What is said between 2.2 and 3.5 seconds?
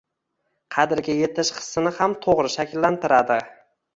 to‘g‘ri shakllantiradi.